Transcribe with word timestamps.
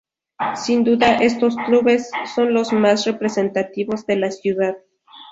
Sin 0.55 0.83
duda 0.83 1.17
estos 1.17 1.55
clubes 1.67 2.09
son 2.33 2.55
los 2.55 2.73
más 2.73 3.05
representativos 3.05 4.07
de 4.07 4.15
la 4.15 4.31
ciudad. 4.31 4.77